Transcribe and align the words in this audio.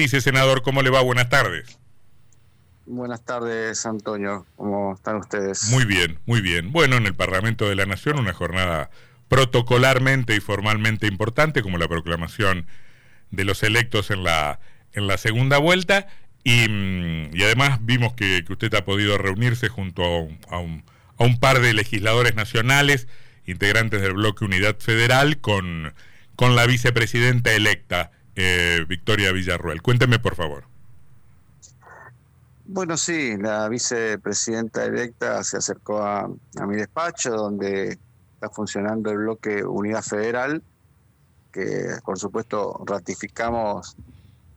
Dice 0.00 0.20
senador, 0.20 0.62
¿cómo 0.62 0.82
le 0.82 0.90
va? 0.90 1.00
Buenas 1.00 1.28
tardes. 1.28 1.76
Buenas 2.86 3.24
tardes, 3.24 3.84
Antonio. 3.84 4.46
¿Cómo 4.54 4.94
están 4.94 5.16
ustedes? 5.16 5.72
Muy 5.72 5.86
bien, 5.86 6.20
muy 6.24 6.40
bien. 6.40 6.70
Bueno, 6.70 6.98
en 6.98 7.06
el 7.06 7.16
Parlamento 7.16 7.68
de 7.68 7.74
la 7.74 7.84
Nación 7.84 8.16
una 8.16 8.32
jornada 8.32 8.90
protocolarmente 9.26 10.36
y 10.36 10.40
formalmente 10.40 11.08
importante, 11.08 11.62
como 11.62 11.78
la 11.78 11.88
proclamación 11.88 12.68
de 13.32 13.44
los 13.44 13.64
electos 13.64 14.12
en 14.12 14.22
la, 14.22 14.60
en 14.92 15.08
la 15.08 15.18
segunda 15.18 15.58
vuelta. 15.58 16.06
Y, 16.44 16.68
mm, 16.68 17.30
además 17.42 17.80
vimos 17.82 18.14
que, 18.14 18.44
usted 18.48 18.72
ha 18.74 18.84
podido 18.84 19.18
reunirse 19.18 19.68
junto 19.68 20.04
a 20.04 20.20
un, 20.60 20.84
a 21.18 21.24
un, 21.24 21.40
par 21.40 21.58
de 21.58 21.74
legisladores 21.74 22.36
nacionales, 22.36 23.08
integrantes 23.46 24.00
del 24.00 24.12
bloque 24.12 24.44
Unidad 24.44 24.78
Federal, 24.78 25.40
con, 25.40 25.92
con 26.36 26.54
la 26.54 26.66
vicepresidenta 26.66 27.52
electa 27.52 28.12
eh, 28.40 28.84
Victoria 28.88 29.32
Villarruel. 29.32 29.82
Cuénteme, 29.82 30.20
por 30.20 30.36
favor. 30.36 30.64
Bueno, 32.64 32.96
sí, 32.96 33.36
la 33.36 33.68
vicepresidenta 33.68 34.84
electa 34.84 35.42
se 35.42 35.56
acercó 35.56 36.02
a, 36.02 36.28
mi 36.28 36.76
despacho, 36.76 37.30
donde 37.30 37.98
está 38.34 38.48
funcionando 38.50 39.10
el 39.10 39.18
bloque 39.18 39.64
Unidad 39.64 40.02
Federal, 40.02 40.62
que 41.50 41.96
por 42.04 42.16
supuesto 42.18 42.80
ratificamos 42.86 43.96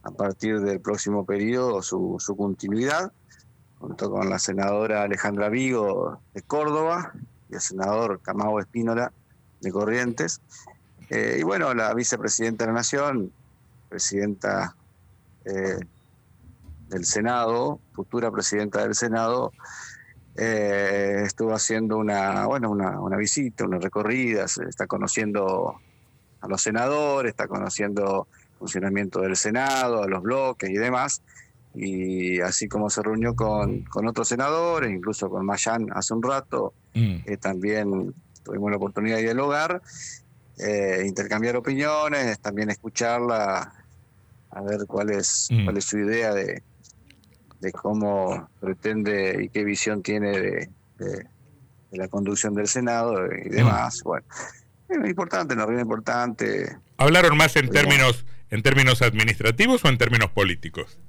a 0.03 0.11
partir 0.11 0.59
del 0.59 0.79
próximo 0.79 1.25
periodo 1.25 1.81
su, 1.81 2.35
continuidad, 2.37 3.11
junto 3.79 4.11
con 4.11 4.29
la 4.29 4.37
senadora 4.37 5.03
Alejandra 5.03 5.49
Vigo 5.49 6.19
de 6.35 6.43
Córdoba 6.43 7.13
y 7.49 7.55
el 7.55 7.61
senador 7.61 8.21
Camao 8.21 8.59
Espínola 8.59 9.11
de 9.61 9.71
Corrientes. 9.71 10.41
Eh, 11.09 11.37
y 11.39 11.43
bueno, 11.43 11.73
la 11.73 11.93
vicepresidenta 11.95 12.65
de 12.65 12.71
la 12.71 12.75
Nación, 12.75 13.31
presidenta 13.91 14.73
eh, 15.43 15.79
del 16.87 17.05
Senado, 17.05 17.79
futura 17.93 18.31
presidenta 18.31 18.83
del 18.83 18.95
Senado, 18.95 19.51
eh, 20.37 21.23
estuvo 21.25 21.53
haciendo 21.53 21.97
una, 21.97 22.45
bueno, 22.45 22.71
una, 22.71 23.17
visita, 23.17 23.65
una 23.65 23.79
recorrida, 23.79 24.47
se 24.47 24.63
está 24.63 24.87
conociendo 24.87 25.75
a 26.39 26.47
los 26.47 26.61
senadores, 26.61 27.31
está 27.31 27.47
conociendo 27.47 28.27
el 28.31 28.57
funcionamiento 28.59 29.19
del 29.19 29.35
Senado, 29.35 30.03
a 30.03 30.07
los 30.07 30.21
bloques 30.21 30.69
y 30.69 30.75
demás. 30.75 31.21
Y 31.73 32.39
así 32.41 32.67
como 32.67 32.89
se 32.89 33.01
reunió 33.01 33.35
con, 33.35 33.83
con 33.83 34.07
otros 34.07 34.27
senadores, 34.27 34.89
incluso 34.89 35.29
con 35.29 35.45
Mayan 35.45 35.87
hace 35.93 36.13
un 36.13 36.23
rato, 36.23 36.73
mm. 36.93 37.15
eh, 37.25 37.37
también 37.37 38.13
tuvimos 38.43 38.71
la 38.71 38.77
oportunidad 38.77 39.17
de 39.17 39.23
dialogar, 39.23 39.81
intercambiar 41.05 41.55
opiniones, 41.55 42.39
también 42.39 42.69
escucharla 42.69 43.80
a 44.51 44.61
ver 44.61 44.85
cuál 44.87 45.11
es, 45.11 45.47
mm. 45.51 45.65
cuál 45.65 45.77
es 45.77 45.85
su 45.85 45.97
idea 45.97 46.33
de, 46.33 46.63
de 47.59 47.71
cómo 47.71 48.49
pretende 48.59 49.43
y 49.43 49.49
qué 49.49 49.63
visión 49.63 50.01
tiene 50.01 50.31
de, 50.31 50.69
de, 50.97 51.27
la 51.91 52.07
conducción 52.07 52.55
del 52.55 52.67
Senado 52.67 53.25
y 53.25 53.49
mm. 53.49 53.51
demás. 53.51 54.01
Bueno, 54.03 54.25
es 54.89 55.09
importante, 55.09 55.53
una 55.53 55.65
reunión 55.65 55.85
importante. 55.85 56.77
¿Hablaron 56.97 57.37
más 57.37 57.55
en 57.55 57.69
términos, 57.69 58.25
en 58.49 58.61
términos 58.63 59.01
administrativos 59.01 59.83
o 59.85 59.89
en 59.89 59.97
términos 59.97 60.31
políticos? 60.31 60.99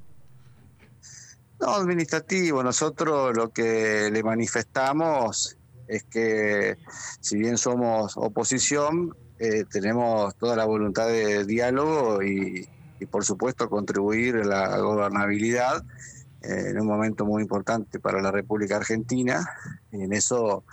No, 1.61 1.77
administrativo. 1.77 2.63
Nosotros 2.63 3.37
lo 3.37 3.51
que 3.51 4.11
le 4.13 4.23
manifestamos 4.23 5.57
es 5.87 6.05
que 6.05 6.77
si 7.21 7.37
bien 7.39 7.57
somos 7.57 8.17
oposición, 8.17 9.17
eh, 9.39 9.65
tenemos 9.71 10.35
toda 10.37 10.57
la 10.57 10.65
voluntad 10.65 11.07
de 11.07 11.45
diálogo 11.45 12.23
y, 12.23 12.69
y 13.03 13.07
por 13.07 13.25
supuesto 13.25 13.69
contribuir 13.69 14.37
a 14.37 14.45
la 14.45 14.79
gobernabilidad 14.79 15.85
eh, 16.43 16.71
en 16.71 16.81
un 16.81 16.87
momento 16.87 17.25
muy 17.25 17.43
importante 17.43 17.99
para 17.99 18.23
la 18.23 18.31
República 18.31 18.77
Argentina. 18.77 19.45
En 19.91 20.13
eso, 20.13 20.65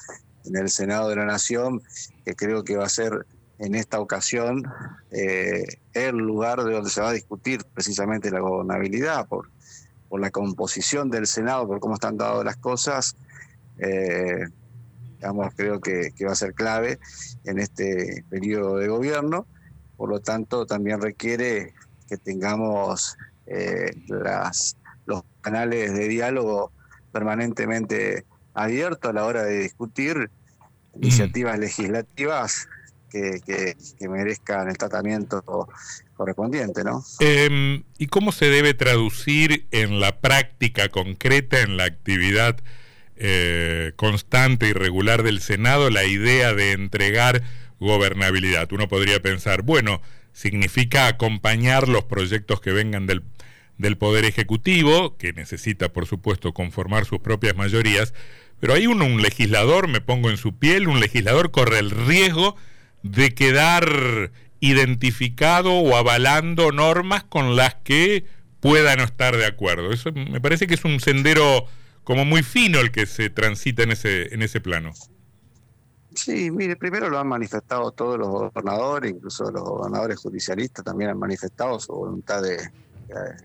en 0.46 0.56
el 0.56 0.70
Senado 0.70 1.10
de 1.10 1.16
la 1.16 1.26
Nación, 1.26 1.82
que 2.26 2.36
creo 2.36 2.64
que 2.64 2.78
va 2.78 2.86
a 2.86 2.90
ser 2.90 3.26
en 3.58 3.76
esta 3.76 4.00
ocasión 4.00 4.64
eh, 5.12 5.66
el 5.94 6.16
lugar 6.16 6.64
de 6.64 6.72
donde 6.72 6.90
se 6.90 7.02
va 7.02 7.10
a 7.10 7.14
discutir 7.14 7.66
precisamente 7.74 8.32
la 8.32 8.40
gobernabilidad, 8.40 9.28
por, 9.28 9.50
por 10.08 10.22
la 10.22 10.30
composición 10.30 11.10
del 11.10 11.26
Senado, 11.26 11.68
por 11.68 11.80
cómo 11.80 11.96
están 11.96 12.18
dadas 12.18 12.46
las 12.46 12.58
cosas. 12.58 13.16
Eh, 13.80 14.48
digamos, 15.18 15.54
creo 15.56 15.82
que, 15.82 16.12
que 16.16 16.26
va 16.26 16.32
a 16.32 16.36
ser 16.36 16.54
clave 16.54 17.00
en 17.44 17.58
este 17.58 18.24
periodo 18.30 18.78
de 18.78 18.88
gobierno. 18.88 19.48
Por 19.98 20.10
lo 20.10 20.22
tanto, 20.22 20.66
también 20.66 21.02
requiere 21.02 21.74
que 22.10 22.18
tengamos 22.18 23.18
eh, 23.46 23.92
las, 24.08 24.76
los 25.06 25.24
canales 25.42 25.94
de 25.94 26.08
diálogo 26.08 26.72
permanentemente 27.12 28.26
abiertos 28.54 29.10
a 29.10 29.14
la 29.14 29.26
hora 29.26 29.44
de 29.44 29.60
discutir 29.60 30.30
mm. 30.96 31.04
iniciativas 31.04 31.60
legislativas 31.60 32.68
que, 33.10 33.42
que, 33.98 34.08
merezcan 34.08 34.70
el 34.70 34.78
tratamiento 34.78 35.44
correspondiente, 36.16 36.84
¿no? 36.84 37.04
Em, 37.20 37.84
¿Y 37.98 38.08
cómo 38.08 38.32
se 38.32 38.50
debe 38.50 38.74
traducir 38.74 39.68
en 39.72 40.00
la 40.00 40.20
práctica 40.20 40.90
concreta, 40.90 41.62
en 41.62 41.78
la 41.78 41.86
actividad 41.86 42.58
eh, 43.16 43.94
constante 43.96 44.68
y 44.68 44.74
regular 44.74 45.24
del 45.24 45.42
Senado, 45.42 45.90
la 45.90 46.06
idea 46.06 46.54
de 46.54 46.74
entregar 46.74 47.42
gobernabilidad? 47.80 48.72
Uno 48.72 48.88
podría 48.88 49.22
pensar, 49.22 49.64
bueno, 49.64 50.02
significa 50.34 51.08
acompañar 51.08 51.88
los 51.88 52.06
proyectos 52.06 52.62
que 52.62 52.72
vengan 52.72 53.08
del, 53.08 53.24
del 53.78 53.98
Poder 53.98 54.26
Ejecutivo, 54.26 55.18
que 55.18 55.34
necesita, 55.34 55.90
por 55.90 56.06
supuesto, 56.06 56.54
conformar 56.54 57.06
sus 57.06 57.20
propias 57.20 57.56
mayorías, 57.56 58.14
pero 58.60 58.74
hay 58.74 58.88
un, 58.88 59.02
un 59.02 59.22
legislador, 59.22 59.88
me 59.88 60.02
pongo 60.02 60.30
en 60.30 60.38
su 60.38 60.58
piel, 60.58 60.88
un 60.88 61.00
legislador 61.00 61.52
corre 61.52 61.80
el 61.80 61.92
riesgo 61.92 62.56
de 63.04 63.34
quedar 63.34 64.32
identificado 64.60 65.74
o 65.74 65.96
avalando 65.96 66.72
normas 66.72 67.24
con 67.24 67.56
las 67.56 67.76
que 67.76 68.26
pueda 68.60 68.96
no 68.96 69.04
estar 69.04 69.38
de 69.38 69.46
acuerdo. 69.46 69.92
Eso 69.92 70.12
me 70.12 70.42
parece 70.42 70.68
que 70.68 70.74
es 70.74 70.84
un 70.84 71.00
sendero 71.00 71.66
como 72.04 72.26
muy 72.26 72.44
fino 72.44 72.80
el 72.80 72.92
que 72.92 73.06
se 73.06 73.30
transita 73.30 73.84
en 73.84 73.92
ese, 73.92 74.34
en 74.34 74.42
ese 74.42 74.60
plano. 74.60 74.94
Sí, 76.24 76.52
mire, 76.52 76.76
primero 76.76 77.10
lo 77.10 77.18
han 77.18 77.28
manifestado 77.28 77.92
todos 77.92 78.20
los 78.20 78.28
gobernadores, 78.28 79.12
incluso 79.12 79.50
los 79.50 79.64
gobernadores 79.64 80.20
judicialistas 80.20 80.84
también 80.84 81.12
han 81.12 81.18
manifestado 81.18 81.80
su 81.80 81.94
voluntad 81.94 82.42
de, 82.42 82.58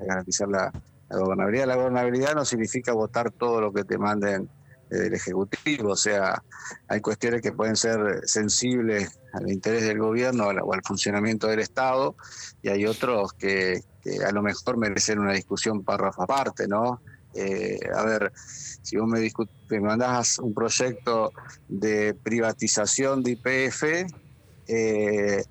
garantizar 0.00 0.48
la, 0.48 0.72
gobernabilidad. 1.08 1.68
La 1.68 1.76
gobernabilidad 1.76 2.34
no 2.34 2.44
significa 2.44 2.92
votar 2.92 3.30
todo 3.30 3.60
lo 3.60 3.72
que 3.72 3.84
te 3.84 3.96
manden 3.96 4.48
del 4.90 5.14
Ejecutivo, 5.14 5.92
o 5.92 5.96
sea, 5.96 6.42
hay 6.88 7.00
cuestiones 7.00 7.42
que 7.42 7.52
pueden 7.52 7.76
ser 7.76 8.22
sensibles 8.24 9.20
al 9.32 9.48
interés 9.50 9.84
del 9.84 10.00
gobierno 10.00 10.48
o 10.48 10.74
al 10.74 10.82
funcionamiento 10.82 11.46
del 11.46 11.60
Estado, 11.60 12.16
y 12.60 12.70
hay 12.70 12.86
otros 12.86 13.34
que, 13.34 13.82
a 14.26 14.32
lo 14.32 14.42
mejor 14.42 14.76
merecen 14.78 15.20
una 15.20 15.32
discusión 15.32 15.84
párrafo 15.84 16.22
aparte, 16.22 16.66
¿no? 16.66 17.00
Eh, 17.34 17.78
a 17.94 18.04
ver, 18.04 18.32
si 18.34 18.96
vos 18.96 19.08
me, 19.08 19.20
me 19.68 19.80
mandás 19.80 20.38
un 20.38 20.54
proyecto 20.54 21.32
de 21.68 22.14
privatización 22.22 23.22
de 23.22 23.32
IPF, 23.32 24.06
eh, 24.66 25.42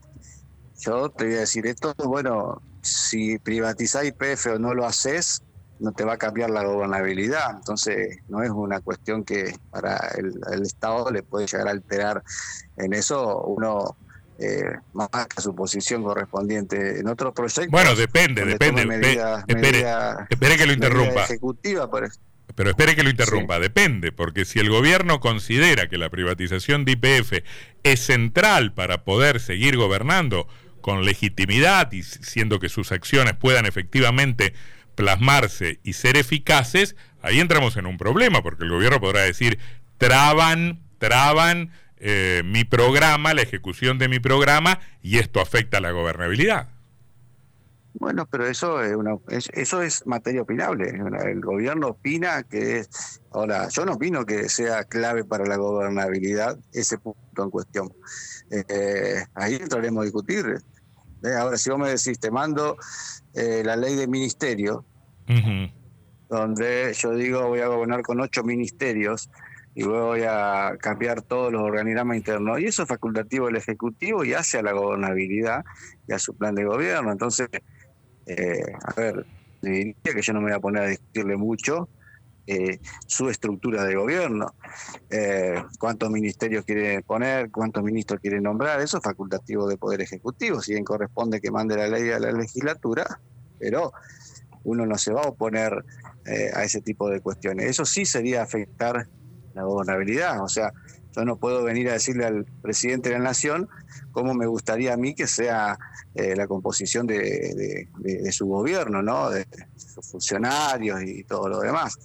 yo 0.80 1.10
te 1.10 1.26
voy 1.26 1.36
a 1.36 1.40
decir 1.42 1.68
esto, 1.68 1.94
bueno, 2.06 2.62
si 2.82 3.38
privatizás 3.40 4.06
IPF 4.06 4.48
o 4.48 4.60
no 4.60 4.74
lo 4.74 4.86
haces, 4.86 5.42
no 5.80 5.92
te 5.92 6.04
va 6.04 6.14
a 6.14 6.18
cambiar 6.18 6.50
la 6.50 6.64
gobernabilidad. 6.64 7.52
Entonces, 7.56 8.18
no 8.28 8.42
es 8.42 8.50
una 8.50 8.80
cuestión 8.82 9.24
que 9.24 9.54
para 9.70 9.98
el, 10.18 10.62
Estado 10.62 11.12
le 11.12 11.24
puede 11.24 11.48
llegar 11.48 11.68
a 11.68 11.72
alterar. 11.72 12.24
En 12.78 12.94
eso 12.94 13.44
uno 13.44 13.98
eh, 14.44 14.80
más 14.94 15.10
que 15.10 15.42
su 15.42 15.56
posición 15.56 16.04
correspondiente 16.04 17.00
en 17.00 17.08
otros 17.08 17.34
proyectos. 17.34 17.70
Bueno, 17.70 17.96
depende, 17.96 18.46
depende. 18.46 18.84
espere, 20.30 20.58
que 20.58 20.66
lo 20.66 20.74
interrumpa. 20.74 21.24
Ejecutiva, 21.24 21.90
Pero 22.56 22.70
espere 22.70 22.96
que 22.96 23.04
lo 23.04 23.10
interrumpa, 23.10 23.60
depende, 23.60 24.12
porque 24.12 24.46
si 24.46 24.60
el 24.60 24.70
gobierno 24.70 25.20
considera 25.20 25.88
que 25.88 25.98
la 25.98 26.10
privatización 26.10 26.86
de 26.86 26.94
IPF 26.94 27.44
es 27.84 28.00
central 28.02 28.74
para 28.74 29.04
poder 29.04 29.40
seguir 29.40 29.78
gobernando 29.78 30.48
con 30.82 31.06
legitimidad 31.06 31.92
y 31.94 32.04
siendo 32.04 32.60
que 32.60 32.70
sus 32.70 32.92
acciones 32.92 33.36
puedan 33.36 33.66
efectivamente 33.66 34.54
plasmarse 34.96 35.80
y 35.84 35.94
ser 35.94 36.18
eficaces, 36.18 36.96
ahí 37.22 37.40
entramos 37.40 37.78
en 37.78 37.86
un 37.86 37.98
problema, 37.98 38.44
porque 38.44 38.66
el 38.66 38.70
gobierno 38.70 39.00
podrá 39.00 39.22
decir, 39.22 39.58
traban, 39.98 40.82
traban 41.00 41.72
eh, 42.06 42.44
mi 42.44 42.66
programa, 42.66 43.34
la 43.34 43.44
ejecución 43.44 43.98
de 43.98 44.10
mi 44.10 44.20
programa, 44.20 44.80
y 45.02 45.20
esto 45.20 45.40
afecta 45.40 45.78
a 45.78 45.82
la 45.82 45.92
gobernabilidad. 45.92 46.68
Bueno, 47.94 48.26
pero 48.26 48.46
eso 48.46 48.84
es, 48.84 48.94
una, 48.94 49.16
eso 49.30 49.82
es 49.82 50.06
materia 50.06 50.42
opinable. 50.42 50.90
El 50.90 51.40
gobierno 51.40 51.90
opina 51.90 52.44
que 52.44 52.80
es. 52.80 53.22
Ahora, 53.32 53.70
yo 53.70 53.86
no 53.86 53.94
opino 53.94 54.26
que 54.26 54.50
sea 54.50 54.84
clave 54.84 55.24
para 55.24 55.46
la 55.46 55.56
gobernabilidad 55.56 56.60
ese 56.74 56.98
punto 56.98 57.44
en 57.44 57.50
cuestión. 57.50 57.94
Eh, 58.52 59.24
ahí 59.36 59.56
entraremos 59.56 60.02
a 60.02 60.04
discutir 60.04 60.46
Ahora, 61.40 61.56
si 61.56 61.70
vos 61.70 61.80
me 61.80 61.90
decís, 61.90 62.20
te 62.20 62.32
mando 62.32 62.76
eh, 63.34 63.62
la 63.64 63.78
ley 63.78 63.96
de 63.96 64.08
ministerio, 64.08 64.84
donde 66.28 66.94
yo 66.94 67.14
digo 67.16 67.48
voy 67.48 67.62
a 67.62 67.68
gobernar 67.68 68.02
con 68.02 68.20
ocho 68.20 68.44
ministerios 68.44 69.30
y 69.76 69.84
voy 69.84 70.22
a 70.28 70.78
cambiar 70.80 71.24
todos 71.24 71.52
los 71.52 71.62
organigramas 71.62 72.18
internos, 72.18 72.60
y 72.60 72.66
eso 72.66 72.84
es 72.84 72.90
facultativo 72.90 73.48
del 73.48 73.56
Ejecutivo 73.56 74.24
y 74.24 74.34
hace 74.34 74.60
a 74.60 74.62
la 74.62 74.72
gobernabilidad 74.72 75.64
y 76.08 76.14
a 76.14 76.20
su 76.20 76.36
plan 76.36 76.54
de 76.54 76.66
gobierno. 76.66 77.12
Entonces, 77.12 77.48
eh, 78.28 78.64
a 78.84 78.94
ver, 78.94 79.26
diría 79.62 79.96
que 80.04 80.22
yo 80.22 80.34
no 80.34 80.42
me 80.42 80.48
voy 80.48 80.56
a 80.56 80.60
poner 80.60 80.84
a 80.84 80.88
discutirle 80.88 81.38
mucho 81.38 81.90
eh, 82.46 82.80
su 83.08 83.30
estructura 83.30 83.84
de 83.86 83.96
gobierno, 83.96 84.54
eh, 85.10 85.64
cuántos 85.80 86.12
ministerios 86.12 86.66
quiere 86.66 87.02
poner, 87.02 87.50
cuántos 87.50 87.84
ministros 87.84 88.20
quiere 88.20 88.42
nombrar, 88.42 88.80
eso 88.80 88.98
es 88.98 89.04
facultativo 89.04 89.68
del 89.68 89.80
Poder 89.80 90.02
Ejecutivo, 90.02 90.62
si 90.62 90.74
bien 90.74 90.84
corresponde 90.84 91.42
que 91.42 91.50
mande 91.50 91.78
la 91.78 91.88
ley 91.88 92.12
a 92.12 92.20
la 92.20 92.32
legislatura, 92.32 93.20
pero 93.58 93.92
uno 94.66 94.86
no 94.86 94.98
se 94.98 95.14
va 95.14 95.22
a 95.22 95.30
oponer 95.30 95.84
a 96.56 96.64
ese 96.64 96.80
tipo 96.80 97.10
de 97.10 97.20
cuestiones. 97.20 97.66
Eso 97.66 97.84
sí 97.84 98.06
sería 98.06 98.44
afectar 98.44 99.08
la 99.54 99.64
gobernabilidad, 99.64 100.42
o 100.44 100.48
sea, 100.48 100.72
yo 101.16 101.26
no 101.26 101.38
puedo 101.38 101.64
venir 101.64 101.90
a 101.90 101.94
decirle 101.94 102.26
al 102.26 102.46
presidente 102.62 103.10
de 103.10 103.20
la 103.20 103.26
nación 103.26 103.70
cómo 104.12 104.34
me 104.34 104.48
gustaría 104.48 104.94
a 104.94 104.98
mí 104.98 105.14
que 105.14 105.28
sea 105.28 105.78
la 106.16 106.48
composición 106.48 107.06
de, 107.06 107.88
de, 108.00 108.32
su 108.32 108.48
gobierno, 108.48 109.04
¿no? 109.04 109.30
De 109.30 109.46
sus 109.76 110.10
funcionarios 110.10 111.04
y 111.04 111.24
todo 111.24 111.50
lo 111.50 111.60
demás 111.60 111.98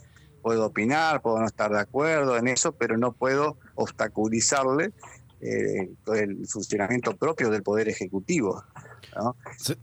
puedo 0.43 0.67
opinar, 0.67 1.21
puedo 1.21 1.41
no 1.41 1.47
estar 1.47 1.71
de 1.71 1.81
acuerdo 1.81 2.37
en 2.37 2.49
eso, 2.49 2.73
pero 2.73 2.97
no 2.97 3.13
puedo 3.13 3.59
obstaculizarle 3.75 4.93
eh, 5.41 5.91
el 6.15 6.47
funcionamiento 6.47 7.17
propio 7.17 7.51
del 7.51 7.63
poder 7.63 7.89
ejecutivo. 7.89 8.65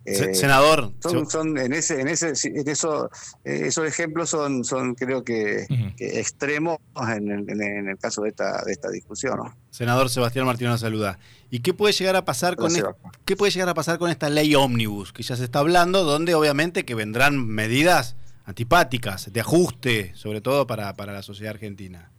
Eh, 0.06 0.33
senador, 0.33 0.94
son, 1.01 1.57
en 1.57 1.73
ese, 1.73 2.00
en 2.00 2.07
ese, 2.07 2.33
en 2.45 2.67
eso, 2.67 3.09
eh, 3.44 3.63
esos 3.65 3.85
ejemplos 3.85 4.29
son, 4.29 4.63
son 4.63 4.95
creo 4.95 5.23
que, 5.23 5.65
extremos 5.97 6.77
en 7.15 7.29
el, 7.29 7.97
caso 7.97 8.21
de 8.21 8.29
esta, 8.29 8.63
de 8.63 8.71
esta 8.71 8.89
discusión. 8.89 9.39
Senador 9.69 10.09
Sebastián 10.09 10.45
Martínez 10.45 10.79
saluda. 10.79 11.19
¿Y 11.50 11.59
qué 11.59 11.73
puede 11.73 11.94
llegar 11.94 12.15
a 12.15 12.25
pasar 12.25 12.56
con 12.56 12.71
qué 13.25 13.35
puede 13.35 13.51
llegar 13.51 13.69
a 13.69 13.73
pasar 13.73 13.97
con 14.00 14.09
esta 14.09 14.29
ley 14.29 14.56
ómnibus 14.56 15.13
que 15.13 15.23
ya 15.23 15.35
se 15.35 15.44
está 15.44 15.59
hablando, 15.59 16.03
donde 16.03 16.35
obviamente 16.35 16.85
que 16.85 16.95
vendrán 16.95 17.45
medidas 17.45 18.15
antipáticas, 18.45 19.31
de 19.31 19.39
ajuste, 19.41 20.12
sobre 20.15 20.41
todo 20.41 20.67
para, 20.67 20.94
para 20.95 21.13
la 21.13 21.21
sociedad 21.21 21.53
argentina? 21.53 22.12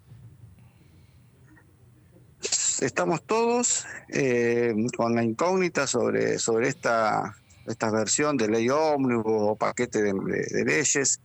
Estamos 2.81 3.23
todos 3.23 3.87
eh, 4.11 4.75
con 4.94 5.14
la 5.14 5.25
incógnita 5.25 5.87
sobre, 5.87 6.38
sobre 6.38 6.69
esta, 6.69 7.34
esta 7.67 7.90
versión 7.90 8.37
de 8.37 8.49
ley 8.49 8.69
ómnibus 8.69 9.25
o 9.26 9.56
paquete 9.56 10.02
de, 10.02 10.64
leyes 10.64 11.20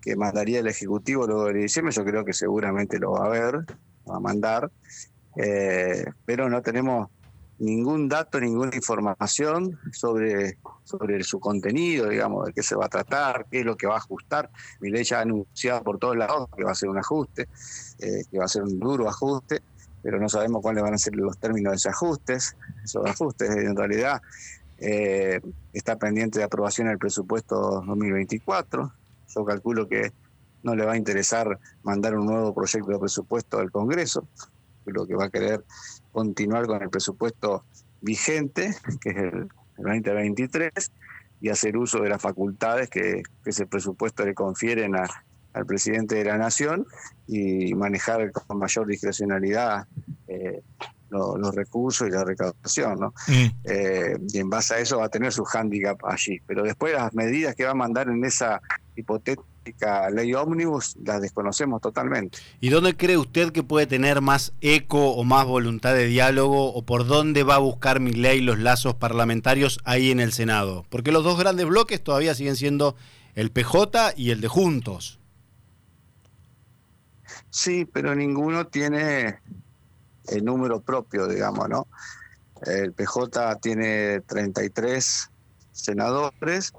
que 0.00 0.14
mandaría 0.14 0.60
el 0.60 0.68
Ejecutivo 0.68 1.26
luego 1.26 1.46
de 1.46 1.54
diciembre. 1.54 1.92
Yo 1.92 2.04
creo 2.04 2.24
que 2.24 2.32
seguramente 2.32 3.00
lo 3.00 3.12
va 3.12 3.26
a 3.26 3.30
ver, 3.30 3.56
va 4.08 4.16
a 4.16 4.20
mandar, 4.20 4.70
eh, 5.36 6.04
pero 6.24 6.48
no 6.48 6.62
tenemos 6.62 7.08
ningún 7.58 8.08
dato, 8.08 8.40
ninguna 8.40 8.74
información 8.74 9.80
sobre, 9.92 10.58
sobre 10.84 11.22
su 11.24 11.40
contenido, 11.40 12.08
digamos, 12.08 12.46
de 12.46 12.52
qué 12.52 12.62
se 12.62 12.76
va 12.76 12.86
a 12.86 12.88
tratar, 12.88 13.46
qué 13.50 13.60
es 13.60 13.64
lo 13.64 13.76
que 13.76 13.88
va 13.88 13.94
a 13.94 13.98
ajustar. 13.98 14.50
Mi 14.80 14.90
ley 14.90 15.02
ya 15.02 15.18
ha 15.18 15.22
anunciado 15.22 15.82
por 15.82 15.98
todos 15.98 16.16
lados 16.16 16.48
que 16.56 16.62
va 16.62 16.70
a 16.70 16.76
ser 16.76 16.88
un 16.88 16.98
ajuste, 16.98 17.48
eh, 17.98 18.22
que 18.30 18.38
va 18.38 18.44
a 18.44 18.48
ser 18.48 18.62
un 18.62 18.78
duro 18.78 19.08
ajuste, 19.08 19.62
pero 20.02 20.18
no 20.18 20.28
sabemos 20.28 20.62
cuáles 20.62 20.82
van 20.82 20.94
a 20.94 20.98
ser 20.98 21.14
los 21.16 21.38
términos 21.38 21.72
de 21.72 21.76
esos 21.76 21.92
ajustes. 21.92 22.56
Esos 22.84 23.06
ajustes, 23.06 23.50
en 23.50 23.76
realidad, 23.76 24.20
eh, 24.78 25.40
está 25.72 25.96
pendiente 25.96 26.38
de 26.38 26.44
aprobación 26.44 26.88
el 26.88 26.98
presupuesto 26.98 27.82
2024. 27.86 28.92
Yo 29.28 29.44
calculo 29.44 29.88
que 29.88 30.12
no 30.62 30.74
le 30.74 30.84
va 30.84 30.92
a 30.92 30.96
interesar 30.96 31.58
mandar 31.82 32.16
un 32.16 32.26
nuevo 32.26 32.54
proyecto 32.54 32.90
de 32.90 32.98
presupuesto 32.98 33.58
al 33.58 33.70
Congreso, 33.70 34.26
lo 34.86 35.06
que 35.06 35.14
va 35.14 35.26
a 35.26 35.30
querer 35.30 35.64
continuar 36.10 36.66
con 36.66 36.82
el 36.82 36.90
presupuesto 36.90 37.64
vigente, 38.00 38.74
que 39.00 39.10
es 39.10 39.16
el, 39.16 39.48
2023, 39.76 40.70
y 41.40 41.48
hacer 41.48 41.76
uso 41.76 42.00
de 42.00 42.08
las 42.08 42.22
facultades 42.22 42.88
que, 42.88 43.22
ese 43.44 43.66
presupuesto 43.66 44.24
le 44.24 44.34
confieren 44.34 44.94
al 45.52 45.66
presidente 45.66 46.16
de 46.16 46.24
la 46.24 46.38
Nación 46.38 46.86
y 47.26 47.74
manejar 47.74 48.30
con 48.32 48.58
mayor 48.58 48.86
discrecionalidad 48.86 49.86
eh, 50.28 50.62
los 51.10 51.54
recursos 51.54 52.08
y 52.08 52.10
la 52.10 52.24
recaudación. 52.24 52.98
¿no? 52.98 53.14
Mm. 53.28 53.46
Eh, 53.64 54.16
y 54.32 54.38
en 54.38 54.48
base 54.48 54.74
a 54.74 54.78
eso 54.78 54.98
va 54.98 55.06
a 55.06 55.08
tener 55.08 55.32
su 55.32 55.44
hándicap 55.44 56.02
allí. 56.04 56.40
Pero 56.46 56.62
después 56.62 56.94
las 56.94 57.12
medidas 57.12 57.54
que 57.54 57.64
va 57.64 57.72
a 57.72 57.74
mandar 57.74 58.08
en 58.08 58.24
esa 58.24 58.60
hipotética 58.96 59.52
ley 60.10 60.34
ómnibus 60.34 60.96
la 61.04 61.20
desconocemos 61.20 61.80
totalmente. 61.80 62.38
¿Y 62.60 62.70
dónde 62.70 62.96
cree 62.96 63.16
usted 63.16 63.52
que 63.52 63.62
puede 63.62 63.86
tener 63.86 64.20
más 64.20 64.52
eco 64.60 65.12
o 65.12 65.24
más 65.24 65.46
voluntad 65.46 65.94
de 65.94 66.06
diálogo 66.06 66.72
o 66.72 66.82
por 66.82 67.06
dónde 67.06 67.44
va 67.44 67.56
a 67.56 67.58
buscar 67.58 68.00
mi 68.00 68.12
ley 68.12 68.40
los 68.40 68.58
lazos 68.58 68.94
parlamentarios 68.94 69.78
ahí 69.84 70.10
en 70.10 70.20
el 70.20 70.32
Senado? 70.32 70.84
Porque 70.88 71.12
los 71.12 71.24
dos 71.24 71.38
grandes 71.38 71.66
bloques 71.66 72.02
todavía 72.02 72.34
siguen 72.34 72.56
siendo 72.56 72.96
el 73.34 73.50
PJ 73.50 74.14
y 74.16 74.30
el 74.30 74.40
de 74.40 74.48
Juntos. 74.48 75.20
Sí, 77.52 77.84
pero 77.84 78.14
ninguno 78.14 78.66
tiene 78.66 79.38
el 80.28 80.42
número 80.42 80.80
propio, 80.80 81.28
digamos, 81.28 81.68
¿no? 81.68 81.86
El 82.62 82.94
PJ 82.94 83.56
tiene 83.56 84.20
33 84.20 85.30
senadores 85.70 86.72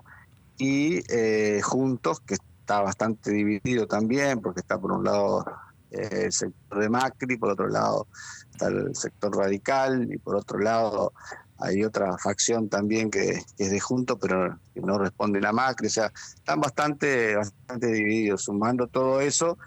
y 0.58 1.04
eh, 1.14 1.62
Juntos, 1.62 2.22
que 2.22 2.34
está 2.34 2.82
bastante 2.82 3.30
dividido 3.30 3.86
también, 3.86 4.42
porque 4.42 4.62
está 4.62 4.80
por 4.80 4.94
un 4.94 5.04
lado 5.04 5.46
eh, 5.92 6.24
el 6.26 6.32
sector 6.32 6.80
de 6.80 6.90
Macri, 6.90 7.38
por 7.38 7.52
otro 7.52 7.68
lado 7.68 8.08
está 8.52 8.68
el 8.70 8.96
sector 8.96 9.38
radical 9.38 10.12
y 10.12 10.18
por 10.18 10.36
otro 10.36 10.58
lado 10.58 11.14
hay 11.60 11.84
otra 11.84 12.18
facción 12.18 12.68
también 12.68 13.12
que, 13.12 13.44
es 13.60 13.72
de 13.72 13.80
junto, 13.80 14.18
pero 14.18 14.58
que 14.74 14.82
no 14.82 14.98
responde 14.98 15.46
a 15.46 15.52
Macri. 15.52 15.86
O 15.86 15.92
sea, 15.92 16.12
están 16.36 16.60
bastante, 16.60 17.36
bastante 17.36 17.88
divididos. 17.88 18.44
Sumando 18.44 18.88
todo 18.88 19.22
eso, 19.22 19.60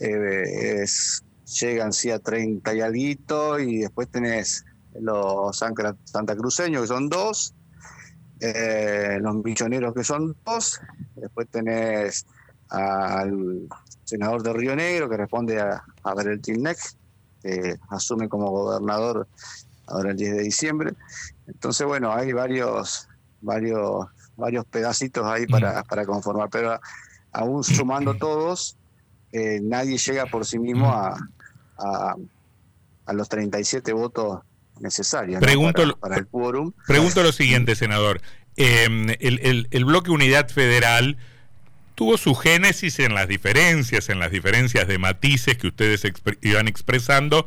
eh, 0.00 0.84
llegan 1.60 1.92
sí 1.92 2.10
a 2.10 2.18
30 2.18 2.74
y 2.74 2.80
algo, 2.80 3.58
y 3.58 3.78
después 3.78 4.08
tenés 4.08 4.64
los 4.94 5.56
Santa 5.56 6.36
Cruceños, 6.36 6.82
que 6.82 6.88
son 6.88 7.08
dos, 7.08 7.54
eh, 8.40 9.18
los 9.20 9.36
milloneros, 9.36 9.94
que 9.94 10.04
son 10.04 10.36
dos, 10.44 10.80
después 11.16 11.48
tenés 11.50 12.26
al 12.68 13.68
senador 14.04 14.42
de 14.42 14.52
Río 14.52 14.74
Negro, 14.76 15.08
que 15.08 15.16
responde 15.16 15.60
a, 15.60 15.82
a 16.04 16.22
el 16.22 16.40
Tilnec, 16.40 16.78
que 17.42 17.76
asume 17.90 18.28
como 18.28 18.50
gobernador 18.50 19.28
ahora 19.86 20.10
el 20.10 20.16
10 20.16 20.36
de 20.36 20.42
diciembre. 20.42 20.94
Entonces, 21.46 21.86
bueno, 21.86 22.12
hay 22.12 22.32
varios, 22.32 23.08
varios, 23.40 24.06
varios 24.36 24.64
pedacitos 24.66 25.24
ahí 25.26 25.46
para, 25.46 25.82
mm. 25.82 25.86
para 25.86 26.06
conformar, 26.06 26.48
pero 26.50 26.78
aún 27.32 27.64
sumando 27.64 28.14
todos, 28.18 28.76
eh, 29.32 29.60
nadie 29.62 29.98
llega 29.98 30.26
por 30.26 30.44
sí 30.44 30.58
mismo 30.58 30.90
a, 30.90 31.16
a, 31.78 33.12
los 33.12 33.28
37 33.28 33.92
votos 33.92 34.40
necesarios 34.78 35.40
pregunto, 35.40 35.96
para, 35.96 36.16
el 36.16 36.26
quórum. 36.26 36.72
Pregunto 36.86 37.22
lo 37.22 37.32
siguiente, 37.32 37.74
senador. 37.74 38.20
Eh, 38.56 39.16
el, 39.20 39.40
el, 39.42 39.68
el 39.70 39.84
bloque 39.84 40.10
Unidad 40.10 40.48
Federal 40.48 41.16
tuvo 42.00 42.16
su 42.16 42.34
génesis 42.34 42.98
en 42.98 43.14
las 43.14 43.28
diferencias, 43.28 44.08
en 44.08 44.18
las 44.18 44.30
diferencias 44.30 44.88
de 44.88 44.98
matices 44.98 45.58
que 45.58 45.68
ustedes 45.68 46.02
iban 46.40 46.66
expresando 46.66 47.46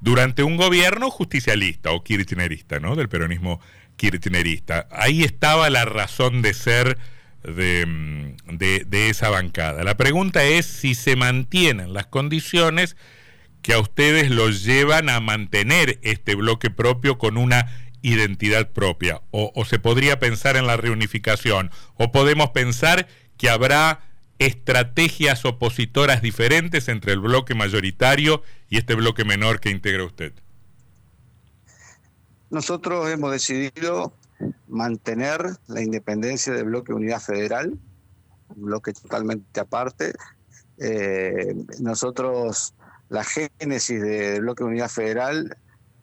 durante 0.00 0.42
un 0.42 0.56
gobierno 0.56 1.08
justicialista 1.10 1.92
o 1.92 2.02
kirchnerista, 2.02 2.80
¿no? 2.80 2.96
Del 2.96 3.08
peronismo 3.08 3.60
kirchnerista. 3.96 4.88
Ahí 4.90 5.22
estaba 5.22 5.70
la 5.70 5.84
razón 5.84 6.42
de 6.42 6.54
ser 6.54 6.98
de, 7.42 7.86
mm, 7.86 8.56
de, 8.56 9.08
esa 9.08 9.30
bancada. 9.30 9.84
La 9.84 9.96
pregunta 9.96 10.44
es 10.44 10.66
si 10.66 10.94
se 10.94 11.16
mantienen 11.16 11.92
las 11.92 12.06
condiciones 12.06 12.96
que 13.62 13.74
a 13.74 13.78
ustedes 13.78 14.30
los 14.30 14.64
llevan 14.64 15.08
a 15.08 15.20
mantener 15.20 15.98
este 16.02 16.34
bloque 16.34 16.70
propio 16.70 17.18
con 17.18 17.36
una 17.36 17.70
identidad 18.02 18.70
propia. 18.70 19.22
O, 19.30 19.52
o, 19.54 19.64
se 19.64 19.78
podría 19.78 20.18
pensar 20.18 20.56
en 20.56 20.66
la 20.66 20.76
reunificación. 20.76 21.70
O 21.94 22.10
podemos 22.10 22.50
pensar 22.50 23.06
que 23.36 23.48
habrá 23.48 24.00
estrategias 24.46 25.44
opositoras 25.44 26.22
diferentes 26.22 26.88
entre 26.88 27.12
el 27.12 27.20
bloque 27.20 27.54
mayoritario 27.54 28.42
y 28.68 28.78
este 28.78 28.94
bloque 28.94 29.24
menor 29.24 29.60
que 29.60 29.70
integra 29.70 30.04
usted? 30.04 30.32
Nosotros 32.50 33.08
hemos 33.08 33.30
decidido 33.30 34.12
mantener 34.72 35.56
la 35.68 35.82
independencia 35.82 36.52
del 36.52 36.64
bloque 36.64 36.92
Unidad 36.92 37.20
Federal, 37.20 37.78
un 38.48 38.62
bloque 38.62 38.92
totalmente 38.92 39.60
aparte. 39.60 40.12
Eh, 40.78 41.54
nosotros, 41.80 42.74
la 43.10 43.22
génesis 43.22 44.02
del 44.02 44.40
bloque 44.40 44.64
Unidad 44.64 44.88
Federal 44.88 45.56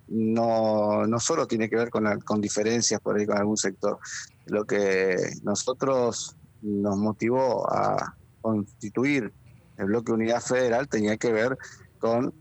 no, 0.08 1.06
no 1.08 1.20
solo 1.20 1.48
tiene 1.48 1.70
que 1.70 1.76
ver 1.76 1.90
con, 1.90 2.20
con 2.22 2.42
diferencias 2.42 3.02
por 3.02 3.18
ahí 3.18 3.26
con 3.26 3.38
algún 3.38 3.58
sector, 3.58 4.00
lo 4.46 4.66
que 4.66 5.16
nosotros 5.44 6.36
nos 6.62 6.98
motivó 6.98 7.72
a 7.72 8.16
constituir 8.42 9.34
el 9.78 9.86
bloque 9.86 10.12
Unidad 10.12 10.42
Federal 10.42 10.88
tenía 10.88 11.18
que 11.18 11.32
ver 11.32 11.58
con 12.00 12.34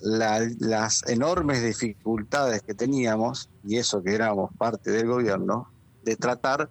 las 0.00 1.06
enormes 1.08 1.62
dificultades 1.62 2.62
que 2.62 2.74
teníamos, 2.74 3.50
y 3.64 3.78
eso 3.78 4.02
que 4.02 4.14
éramos 4.14 4.50
parte 4.56 4.90
del 4.90 5.06
gobierno, 5.06 5.70
de 6.04 6.16
tratar 6.16 6.68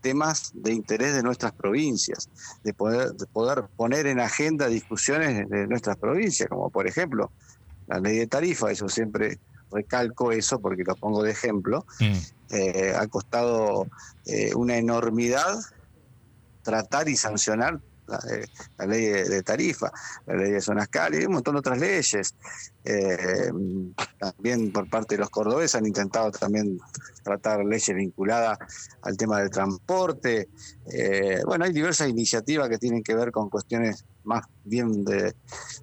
temas 0.00 0.52
de 0.54 0.72
interés 0.72 1.14
de 1.14 1.22
nuestras 1.22 1.52
provincias, 1.52 2.28
de 2.64 2.72
poder, 2.72 3.12
de 3.12 3.26
poder 3.26 3.64
poner 3.76 4.06
en 4.06 4.20
agenda 4.20 4.66
discusiones 4.66 5.48
de 5.48 5.66
nuestras 5.66 5.96
provincias, 5.96 6.48
como 6.48 6.70
por 6.70 6.86
ejemplo 6.86 7.30
la 7.86 7.98
ley 7.98 8.18
de 8.18 8.26
tarifa, 8.26 8.70
eso 8.70 8.88
siempre 8.88 9.38
recalco 9.72 10.32
eso 10.32 10.60
porque 10.60 10.84
lo 10.84 10.96
pongo 10.96 11.22
de 11.22 11.30
ejemplo, 11.30 11.84
mm. 12.00 12.54
eh, 12.54 12.94
ha 12.96 13.06
costado 13.08 13.86
eh, 14.26 14.54
una 14.54 14.76
enormidad 14.76 15.58
tratar 16.62 17.08
y 17.08 17.16
sancionar 17.16 17.80
la, 18.78 18.86
ley 18.86 19.06
de, 19.06 19.42
tarifa, 19.42 19.92
la 20.26 20.34
ley 20.34 20.52
de 20.52 20.60
zonas 20.60 20.88
cálidas 20.88 21.24
y 21.24 21.26
un 21.26 21.34
montón 21.34 21.54
de 21.54 21.60
otras 21.60 21.78
leyes. 21.78 22.34
Eh, 22.84 23.52
también 24.18 24.72
por 24.72 24.88
parte 24.88 25.14
de 25.14 25.20
los 25.20 25.28
cordobeses 25.28 25.74
han 25.74 25.86
intentado 25.86 26.30
también 26.30 26.78
tratar 27.22 27.64
leyes 27.64 27.94
vinculadas 27.94 28.58
al 29.02 29.16
tema 29.16 29.40
del 29.40 29.50
transporte. 29.50 30.48
Eh, 30.92 31.42
bueno, 31.44 31.64
hay 31.64 31.72
diversas 31.72 32.08
iniciativas 32.08 32.68
que 32.68 32.78
tienen 32.78 33.02
que 33.02 33.14
ver 33.14 33.32
con 33.32 33.50
cuestiones 33.50 34.04
más 34.24 34.44
bien 34.64 35.04
de, 35.04 35.34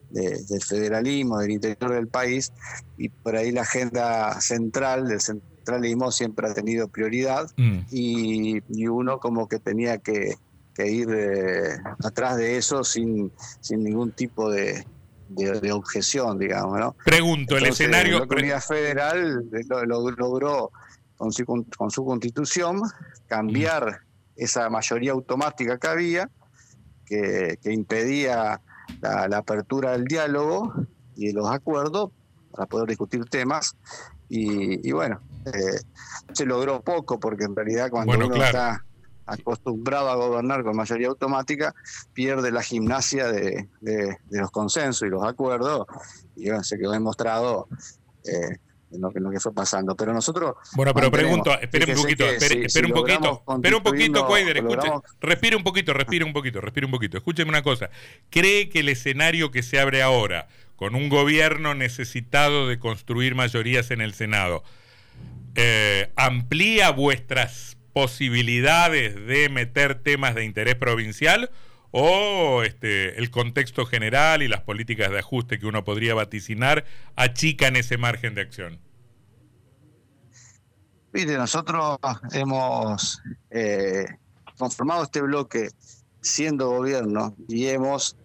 del 0.10 0.64
federalismo, 0.64 1.40
del 1.40 1.52
interior 1.52 1.94
del 1.94 2.08
país, 2.08 2.52
y 2.98 3.10
por 3.10 3.36
ahí 3.36 3.52
la 3.52 3.62
agenda 3.62 4.40
central 4.42 5.08
del 5.08 5.22
centralismo 5.22 6.12
siempre 6.12 6.48
ha 6.48 6.54
tenido 6.54 6.88
prioridad 6.88 7.50
mm. 7.58 7.80
y 7.92 8.88
uno 8.88 9.20
como 9.20 9.48
que 9.48 9.60
tenía 9.60 9.98
que 9.98 10.36
que 10.78 10.88
ir 10.88 11.10
eh, 11.12 11.80
atrás 12.06 12.38
de 12.38 12.56
eso 12.56 12.84
sin, 12.84 13.32
sin 13.62 13.84
ningún 13.84 14.12
tipo 14.12 14.52
de, 14.52 14.86
de, 15.30 15.72
objeción, 15.72 16.38
digamos. 16.38 16.80
¿no? 16.80 16.96
Pregunto, 17.04 17.58
el 17.58 17.66
escenario... 17.66 18.20
La 18.20 18.28
Comunidad 18.28 18.62
Federal 18.62 19.44
lo, 19.68 20.12
logró 20.12 20.72
con 21.18 21.32
su, 21.32 21.46
con 21.46 21.90
su 21.90 22.06
constitución 22.06 22.82
cambiar 23.26 24.02
esa 24.36 24.70
mayoría 24.70 25.14
automática 25.14 25.80
que 25.80 25.88
había, 25.88 26.30
que, 27.08 27.58
que 27.60 27.74
impedía 27.74 28.62
la, 29.02 29.38
apertura 29.38 29.94
del 29.94 30.06
diálogo 30.06 30.74
y 31.16 31.28
de 31.28 31.34
los 31.34 31.50
acuerdos 31.50 32.12
para 32.52 32.68
poder 32.68 32.88
discutir 32.88 33.26
temas. 33.26 33.76
Y, 34.30 34.92
bueno, 34.92 35.22
eh, 35.46 35.80
se 36.34 36.46
logró 36.46 36.82
poco 36.82 37.20
porque 37.20 37.46
en 37.46 37.56
realidad 37.56 37.90
cuando 37.90 38.16
uno 38.16 38.36
está 38.36 38.84
acostumbrado 39.28 40.10
a 40.10 40.16
gobernar 40.16 40.64
con 40.64 40.76
mayoría 40.76 41.08
automática, 41.08 41.76
pierde 42.14 42.52
la 42.52 42.64
gimnasia 42.64 43.32
de, 43.32 43.68
los 44.30 44.52
consensos 44.52 45.08
y 45.08 45.12
los 45.12 45.24
acuerdos, 45.24 45.86
y 46.36 46.48
bueno, 46.48 46.64
se 46.64 46.78
quedó 46.78 46.92
demostrado 46.92 47.68
eh, 48.24 48.58
en 48.92 49.02
lo, 49.02 49.32
que 49.32 49.40
fue 49.40 49.54
pasando. 49.54 49.96
Pero 49.96 50.14
nosotros. 50.14 50.56
Bueno, 50.76 50.94
pero 50.94 51.12
pregunto, 51.12 51.60
espere 51.60 51.94
un 51.94 52.02
poquito, 52.02 52.26
espere, 52.26 52.56
un 52.86 52.94
poquito, 52.94 53.44
espere 53.56 53.76
un 53.76 53.84
poquito, 53.84 54.26
Cuader, 54.26 54.58
escuche, 54.58 54.90
respire 55.20 55.56
un 55.56 55.64
poquito, 55.64 55.94
respire 55.94 56.26
un 56.26 56.34
poquito, 56.34 56.62
respire 56.62 56.86
un 56.86 56.92
poquito. 56.92 57.18
Escúcheme 57.18 57.50
una 57.50 57.64
cosa. 57.64 57.90
¿Cree 58.30 58.70
que 58.70 58.80
el 58.80 58.90
escenario 58.90 59.52
que 59.52 59.64
se 59.64 59.80
abre 59.80 60.02
ahora, 60.02 60.48
con 60.76 60.96
un 60.96 61.10
gobierno 61.10 61.76
necesitado 61.76 62.68
de 62.68 62.80
construir 62.80 63.36
mayorías 63.36 63.92
en 63.92 64.02
el 64.02 64.14
Senado, 64.14 64.64
eh, 65.56 66.12
amplía 66.16 66.92
vuestras 66.92 67.77
posibilidades 67.98 69.16
de 69.26 69.50
meter 69.50 70.04
temas 70.04 70.36
de 70.36 70.46
interés 70.46 70.76
provincial 70.76 71.50
o 71.90 72.62
este, 72.62 73.18
el 73.18 73.32
contexto 73.32 73.88
general 73.88 74.44
y 74.44 74.48
las 74.48 74.62
políticas 74.62 75.10
de 75.10 75.18
ajuste 75.18 75.58
que 75.58 75.66
uno 75.66 75.84
podría 75.84 76.14
vaticinar 76.14 76.86
achican 77.16 77.76
ese 77.76 77.98
margen 77.98 78.36
de 78.36 78.42
acción? 78.42 78.80
Mire, 81.12 81.38
nosotros 81.38 81.98
hemos 82.34 83.20
eh, 83.50 84.06
conformado 84.60 85.02
este 85.02 85.22
bloque 85.22 85.70
siendo 86.22 86.70
gobierno 86.70 87.36
y 87.48 87.66
hemos 87.66 88.16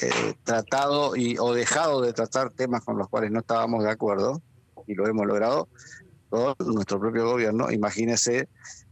eh, 0.00 0.32
tratado 0.44 1.14
y, 1.14 1.36
o 1.38 1.52
dejado 1.52 2.00
de 2.00 2.14
tratar 2.14 2.52
temas 2.52 2.82
con 2.82 2.96
los 2.96 3.10
cuales 3.10 3.30
no 3.30 3.40
estábamos 3.40 3.84
de 3.84 3.90
acuerdo 3.90 4.40
y 4.86 4.94
lo 4.94 5.06
hemos 5.06 5.26
logrado 5.26 5.68
con 6.30 6.54
nuestro 6.72 6.98
propio 6.98 7.26
gobierno. 7.26 7.70
Imagínese 7.70 8.48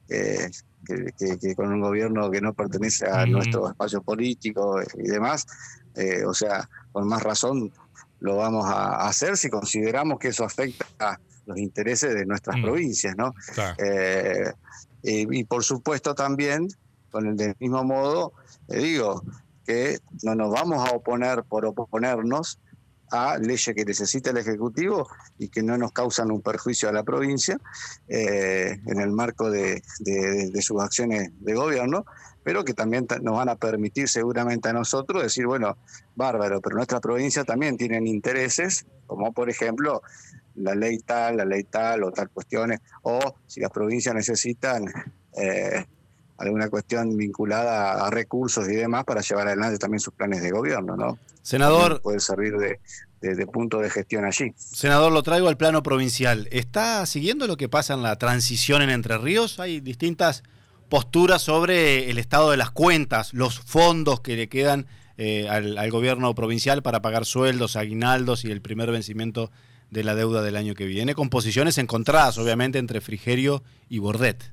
que, 0.09 1.55
con 1.55 1.73
un 1.73 1.81
gobierno 1.81 2.31
que 2.31 2.41
no 2.41 2.53
pertenece 2.53 3.09
a 3.09 3.27
nuestro 3.27 3.69
espacio 3.69 4.03
político 4.03 4.81
y 4.99 5.09
demás, 5.09 5.47
eh, 5.95 6.25
o 6.25 6.35
sea, 6.35 6.69
con 6.93 7.07
más 7.07 7.23
razón 7.23 7.73
lo 8.21 8.37
vamos 8.37 8.67
a 8.67 9.07
hacer 9.07 9.37
si 9.37 9.51
consideramos 9.51 10.19
que 10.19 10.29
eso 10.29 10.45
afecta 10.45 10.87
a 10.99 11.21
los 11.47 11.59
intereses 11.59 12.15
de 12.15 12.25
nuestras 12.25 12.57
mm. 12.59 12.63
provincias, 12.63 13.17
¿no? 13.17 13.35
Eh, 13.79 14.53
y, 15.03 15.45
por 15.45 15.65
supuesto 15.65 16.15
también, 16.15 16.69
con 17.11 17.27
el 17.27 17.37
del 17.37 17.57
mismo 17.59 17.83
modo, 17.83 18.33
digo 18.69 19.23
que 19.67 19.99
no 20.23 20.35
nos 20.35 20.51
vamos 20.53 20.89
a 20.89 20.93
oponer 20.93 21.43
por 21.43 21.67
oponernos, 21.67 22.59
a 23.12 23.38
leyes 23.38 23.75
que 23.75 23.85
necesita 23.85 24.31
el 24.31 24.38
Ejecutivo 24.38 25.09
y 25.38 25.49
que 25.49 25.62
no 25.62 25.76
nos 25.76 25.92
causan 25.92 26.31
un 26.31 26.40
perjuicio 26.40 26.88
a 26.88 26.92
la 26.92 27.02
provincia 27.02 27.59
eh, 28.09 28.81
en 28.87 29.00
el 29.00 29.12
marco 29.12 29.50
de, 29.50 29.83
sus 30.61 30.81
acciones 30.81 31.31
de 31.40 31.54
gobierno, 31.54 32.07
pero 32.42 32.64
que 32.64 32.75
también 32.75 33.07
nos 33.21 33.37
van 33.37 33.50
a 33.50 33.57
permitir 33.57 34.09
seguramente 34.09 34.71
a 34.71 34.73
nosotros 34.73 35.23
decir, 35.23 35.47
bueno, 35.47 35.76
bárbaro, 36.16 36.61
pero 36.61 36.76
nuestra 36.76 37.00
provincia 37.00 37.45
también 37.45 37.76
tienen 37.76 38.07
intereses, 38.07 38.87
como 39.07 39.33
por 39.33 39.50
ejemplo 39.50 40.02
la 40.54 40.75
ley 40.75 40.99
tal, 40.99 41.37
la 41.37 41.45
ley 41.45 41.64
tal 41.64 42.04
o 42.04 42.12
tal 42.12 42.31
cuestiones, 42.31 42.81
o 43.02 43.37
si 43.47 43.61
las 43.61 43.71
provincias 43.71 44.14
necesitan... 44.14 44.85
Eh, 45.37 45.85
alguna 46.39 46.69
cuestión 46.69 47.17
vinculada 47.17 48.07
a 48.07 48.11
recursos 48.11 48.69
y 48.69 48.75
demás 48.75 49.05
para 49.05 49.21
llevar 49.21 49.49
adelante 49.49 49.79
también 49.79 50.01
sus 50.01 50.15
planes 50.15 50.43
de 50.43 50.51
gobierno, 50.51 50.97
¿no? 50.97 51.19
Senador. 51.43 52.01
puede 52.03 52.21
servir 52.21 52.55
de, 52.57 53.47
punto 53.47 53.79
de 53.79 53.91
gestión 53.91 54.25
allí. 54.25 54.53
Senador, 54.57 55.12
lo 55.12 55.23
traigo 55.23 55.49
al 55.49 55.57
plano 55.57 55.83
provincial. 55.83 56.49
¿Está 56.51 57.05
siguiendo 57.07 57.47
lo 57.47 57.57
que 57.57 57.69
pasa 57.69 57.95
en 57.95 58.03
la 58.03 58.17
transición 58.17 58.83
en 58.83 58.91
Entre 58.91 59.19
Ríos? 59.19 59.61
Hay 59.61 59.81
distintas 59.81 60.43
posturas 60.89 61.43
sobre 61.43 62.11
el 62.11 62.19
estado 62.19 62.51
de 62.51 62.57
las 62.57 62.71
cuentas, 62.71 63.33
los 63.35 63.61
fondos 63.61 64.21
que 64.21 64.37
le 64.37 64.49
quedan 64.49 64.87
eh, 65.17 65.49
al, 65.49 65.79
al, 65.79 65.91
gobierno 65.91 66.35
provincial 66.35 66.83
para 66.83 67.03
pagar 67.03 67.25
sueldos, 67.25 67.77
aguinaldos 67.77 68.45
y 68.45 68.51
el 68.51 68.61
primer 68.61 68.91
vencimiento 68.91 69.51
de 69.91 70.05
la 70.05 70.15
deuda 70.15 70.43
del 70.43 70.57
año 70.57 70.75
que 70.75 70.87
viene, 70.87 71.15
con 71.15 71.29
posiciones 71.29 71.79
encontradas, 71.79 72.39
obviamente, 72.39 72.79
entre 72.79 73.01
Frigerio 73.01 73.62
y 73.89 73.99
Bordet. 73.99 74.53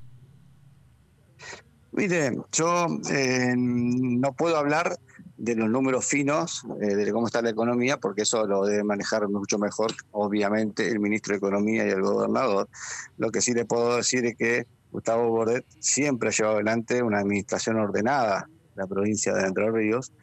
Mire, 1.99 2.31
yo 2.53 2.87
eh, 3.11 3.53
no 3.57 4.31
puedo 4.31 4.55
hablar 4.55 4.97
de 5.35 5.53
los 5.55 5.69
números 5.69 6.05
finos, 6.05 6.63
eh, 6.81 6.95
de 6.95 7.11
cómo 7.11 7.27
está 7.27 7.41
la 7.41 7.49
economía, 7.49 7.97
porque 7.97 8.21
eso 8.21 8.47
lo 8.47 8.63
debe 8.65 8.85
manejar 8.85 9.27
mucho 9.27 9.59
mejor, 9.59 9.91
obviamente, 10.11 10.87
el 10.87 11.01
ministro 11.01 11.33
de 11.33 11.39
Economía 11.39 11.85
y 11.85 11.89
el 11.89 12.01
gobernador. 12.01 12.69
Lo 13.17 13.31
que 13.31 13.41
sí 13.41 13.53
le 13.53 13.65
puedo 13.65 13.97
decir 13.97 14.25
es 14.25 14.37
que 14.37 14.65
Gustavo 14.93 15.29
Bordet 15.29 15.65
siempre 15.79 16.29
ha 16.29 16.31
llevado 16.31 16.55
adelante 16.55 17.03
una 17.03 17.19
administración 17.19 17.75
ordenada 17.75 18.47
de 18.47 18.81
la 18.81 18.87
provincia 18.87 19.33
de 19.33 19.45
Entre 19.45 19.69
Ríos 19.69 20.13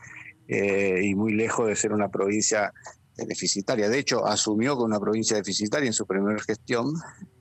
eh, 0.48 1.02
y 1.02 1.14
muy 1.14 1.34
lejos 1.34 1.68
de 1.68 1.76
ser 1.76 1.92
una 1.92 2.08
provincia 2.08 2.72
deficitaria. 3.18 3.90
De 3.90 3.98
hecho, 3.98 4.26
asumió 4.26 4.76
con 4.76 4.86
una 4.86 4.98
provincia 4.98 5.36
deficitaria 5.36 5.88
en 5.88 5.92
su 5.92 6.06
primera 6.06 6.42
gestión, 6.42 6.94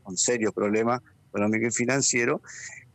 con 0.04 0.18
serios 0.18 0.54
problemas 0.54 1.00
económico 1.30 1.68
y 1.68 1.72
financiero, 1.72 2.42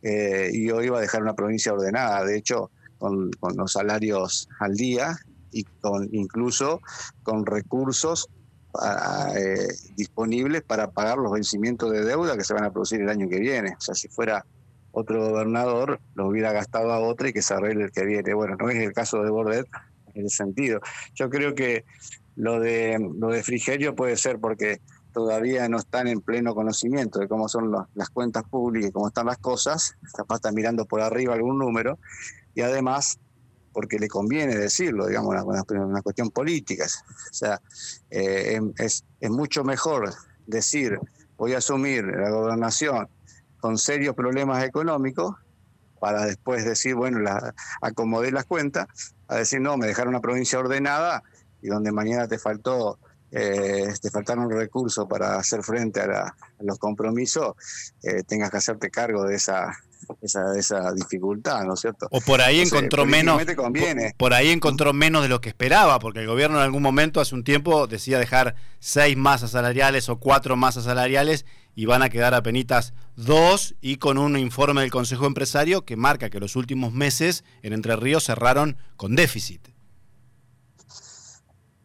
eh, 0.01 0.49
y 0.51 0.71
hoy 0.71 0.89
va 0.89 0.97
a 0.97 1.01
dejar 1.01 1.21
una 1.21 1.35
provincia 1.35 1.73
ordenada, 1.73 2.25
de 2.25 2.37
hecho, 2.37 2.71
con, 2.97 3.31
los 3.55 3.71
salarios 3.71 4.47
al 4.59 4.75
día 4.75 5.17
y 5.51 5.63
con 5.63 6.07
incluso 6.13 6.81
con 7.23 7.45
recursos 7.45 8.29
eh, 9.35 9.67
disponibles 9.95 10.61
para 10.61 10.91
pagar 10.91 11.17
los 11.17 11.31
vencimientos 11.31 11.91
de 11.91 12.05
deuda 12.05 12.37
que 12.37 12.43
se 12.43 12.53
van 12.53 12.63
a 12.63 12.71
producir 12.71 13.01
el 13.01 13.09
año 13.09 13.27
que 13.27 13.39
viene. 13.39 13.73
O 13.77 13.81
sea, 13.81 13.95
si 13.95 14.07
fuera 14.07 14.45
otro 14.91 15.29
gobernador, 15.29 15.99
lo 16.15 16.27
hubiera 16.27 16.51
gastado 16.51 16.91
a 16.91 16.99
otro 16.99 17.27
y 17.27 17.33
que 17.33 17.41
se 17.41 17.53
arregle 17.53 17.85
el 17.85 17.91
que 17.91 18.05
viene. 18.05 18.33
Bueno, 18.33 18.55
no 18.57 18.69
es 18.69 18.77
el 18.77 18.93
caso 18.93 19.23
de 19.23 19.29
Bordet 19.29 19.67
en 20.13 20.25
ese 20.25 20.37
sentido. 20.37 20.79
Yo 21.15 21.29
creo 21.29 21.55
que 21.55 21.85
lo 22.35 22.59
de, 22.59 22.97
lo 23.17 23.29
de 23.29 23.43
Frigerio 23.43 23.95
puede 23.95 24.15
ser 24.17 24.39
porque 24.39 24.79
todavía 25.13 25.67
no 25.69 25.77
están 25.77 26.07
en 26.07 26.21
pleno 26.21 26.55
conocimiento 26.55 27.19
de 27.19 27.27
cómo 27.27 27.47
son 27.47 27.71
las 27.93 28.09
cuentas 28.09 28.43
públicas 28.43 28.89
y 28.89 28.93
cómo 28.93 29.07
están 29.07 29.25
las 29.25 29.37
cosas, 29.37 29.95
capaz 30.15 30.35
están 30.35 30.55
mirando 30.55 30.85
por 30.85 31.01
arriba 31.01 31.33
algún 31.33 31.57
número, 31.57 31.99
y 32.53 32.61
además 32.61 33.19
porque 33.73 33.99
le 33.99 34.07
conviene 34.07 34.55
decirlo, 34.55 35.07
digamos, 35.07 35.35
una, 35.43 35.63
una 35.85 36.01
cuestión 36.01 36.29
política. 36.29 36.85
O 36.85 37.33
sea, 37.33 37.61
eh, 38.09 38.55
em, 38.55 38.73
es, 38.77 39.05
mucho 39.29 39.63
mejor 39.63 40.13
decir, 40.45 40.99
voy 41.37 41.53
a 41.53 41.59
asumir 41.59 42.03
la 42.03 42.29
gobernación 42.29 43.07
con 43.59 43.77
serios 43.77 44.15
problemas 44.15 44.63
económicos 44.63 45.35
para 45.99 46.25
después 46.25 46.65
decir, 46.65 46.95
bueno, 46.95 47.19
la, 47.19 47.53
acomodé 47.81 48.31
las 48.31 48.45
cuentas, 48.45 48.87
a 49.27 49.35
decir, 49.35 49.61
no, 49.61 49.77
me 49.77 49.87
dejaron 49.87 50.09
una 50.09 50.21
provincia 50.21 50.59
ordenada 50.59 51.23
y 51.61 51.67
donde 51.67 51.91
mañana 51.91 52.27
te 52.27 52.39
faltó 52.39 52.99
eh, 53.31 53.93
te 54.01 54.09
faltaron 54.09 54.49
recursos 54.49 55.07
para 55.07 55.37
hacer 55.37 55.63
frente 55.63 56.01
a, 56.01 56.35
los 56.59 56.77
compromisos, 56.77 57.55
eh, 58.03 58.23
tengas 58.27 58.51
que 58.51 58.57
hacerte 58.57 58.89
cargo 58.89 59.23
de 59.23 59.35
esa, 59.35 59.71
esa, 60.21 60.57
esa 60.57 60.91
dificultad, 60.93 61.63
¿no 61.63 61.73
es 61.73 61.79
cierto? 61.79 62.07
O 62.11 62.21
por 62.21 62.41
ahí 62.41 62.59
encontró 62.59 63.05
menos. 63.05 63.41
Por, 64.17 64.33
ahí 64.33 64.49
encontró 64.49 64.93
menos 64.93 65.23
de 65.23 65.29
lo 65.29 65.41
que 65.41 65.49
esperaba, 65.49 65.99
porque 65.99 66.19
el 66.19 66.27
gobierno 66.27 66.57
en 66.57 66.63
algún 66.63 66.83
momento, 66.83 67.21
hace 67.21 67.33
un 67.33 67.43
tiempo, 67.43 67.87
decía 67.87 68.19
dejar 68.19 68.55
seis 68.79 69.15
masas 69.17 69.51
salariales 69.51 70.09
o 70.09 70.19
cuatro 70.19 70.55
masas 70.55 70.83
salariales 70.83 71.45
y 71.73 71.85
van 71.85 72.03
a 72.03 72.09
quedar 72.09 72.33
apenas 72.33 72.93
dos 73.15 73.75
y 73.81 73.95
con 73.95 74.17
un 74.17 74.37
informe 74.37 74.81
del 74.81 74.91
Consejo 74.91 75.25
Empresario 75.25 75.85
que 75.85 75.95
marca 75.95 76.29
que 76.29 76.39
los 76.39 76.55
últimos 76.55 76.91
meses 76.91 77.43
en 77.63 77.73
Entre 77.73 77.95
Ríos 77.95 78.25
cerraron 78.25 78.77
con 78.97 79.15
déficit. 79.15 79.70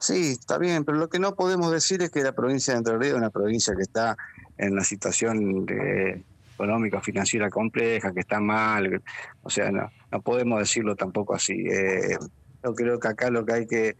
Sí, 0.06 0.36
está 0.40 0.56
bien, 0.56 0.84
pero 0.84 0.98
lo 0.98 1.08
que 1.08 1.18
no 1.18 1.34
podemos 1.34 1.72
decir 1.72 2.00
es 2.00 2.10
que 2.10 2.22
la 2.22 2.30
provincia 2.30 2.72
de 2.72 2.78
Entre 2.78 2.96
Ríos 2.96 3.14
es 3.14 3.18
una 3.18 3.30
provincia 3.30 3.74
que 3.74 3.82
está 3.82 4.16
en 4.56 4.74
una 4.74 4.84
situación 4.84 5.66
de 5.66 6.22
económica, 6.54 7.00
financiera 7.00 7.50
compleja, 7.50 8.12
que 8.12 8.20
está 8.20 8.38
mal, 8.38 9.02
o 9.42 9.50
sea, 9.50 9.72
no, 9.72 9.90
no 10.12 10.22
podemos 10.22 10.60
decirlo 10.60 10.94
tampoco 10.94 11.34
así. 11.34 11.54
Eh, 11.68 12.16
yo 12.62 12.74
creo 12.76 13.00
que 13.00 13.08
acá 13.08 13.30
lo 13.30 13.44
que 13.44 13.52
hay 13.52 13.66
que 13.66 13.96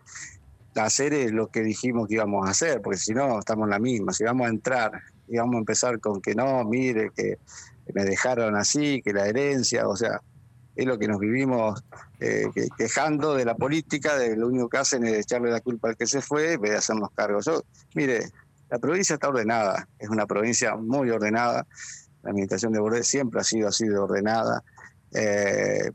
hacer 0.76 1.12
es 1.12 1.32
lo 1.32 1.48
que 1.48 1.62
dijimos 1.62 2.06
que 2.06 2.14
íbamos 2.14 2.46
a 2.46 2.52
hacer, 2.52 2.80
porque 2.82 2.98
si 2.98 3.12
no, 3.12 3.40
estamos 3.40 3.64
en 3.64 3.70
la 3.70 3.80
misma. 3.80 4.12
Si 4.12 4.22
vamos 4.22 4.46
a 4.46 4.50
entrar 4.50 4.92
y 5.26 5.38
vamos 5.38 5.56
a 5.56 5.58
empezar 5.58 5.98
con 5.98 6.22
que 6.22 6.36
no, 6.36 6.62
mire, 6.62 7.10
que 7.16 7.38
me 7.92 8.04
dejaron 8.04 8.54
así, 8.54 9.02
que 9.02 9.12
la 9.12 9.26
herencia, 9.26 9.88
o 9.88 9.96
sea, 9.96 10.20
es 10.76 10.86
lo 10.86 10.98
que 10.98 11.08
nos 11.08 11.18
vivimos 11.18 11.82
eh, 12.20 12.44
quejando 12.76 13.34
de 13.34 13.44
la 13.44 13.54
política, 13.54 14.16
de 14.16 14.36
lo 14.36 14.48
único 14.48 14.68
que 14.68 14.78
hacen 14.78 15.04
es 15.04 15.14
echarle 15.14 15.50
la 15.50 15.60
culpa 15.60 15.88
al 15.88 15.96
que 15.96 16.06
se 16.06 16.20
fue 16.20 16.52
en 16.52 16.60
vez 16.60 16.72
de 16.72 16.76
hacernos 16.78 17.10
cargos. 17.14 17.46
Yo, 17.46 17.62
mire, 17.94 18.30
la 18.70 18.78
provincia 18.78 19.14
está 19.14 19.28
ordenada, 19.28 19.88
es 19.98 20.08
una 20.08 20.26
provincia 20.26 20.76
muy 20.76 21.10
ordenada, 21.10 21.66
la 22.22 22.30
administración 22.30 22.72
de 22.72 22.80
Bordet 22.80 23.04
siempre 23.04 23.40
ha 23.40 23.44
sido 23.44 23.68
así 23.68 23.86
de 23.86 23.96
ordenada. 23.96 24.62
Eh, 25.12 25.92